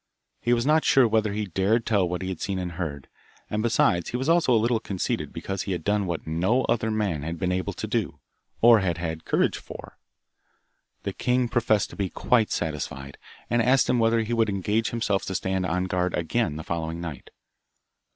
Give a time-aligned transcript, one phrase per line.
[0.39, 3.07] He was not sure whether he dared tell what he had seen and heard,
[3.51, 6.89] and besides he was also a little conceited because he had done what no other
[6.89, 8.19] man had been able to do,
[8.61, 9.99] or had had courage for.
[11.03, 15.23] The king professed to be quite satisfied, and asked him whether he would engage himself
[15.25, 17.29] to stand on guard again the following night.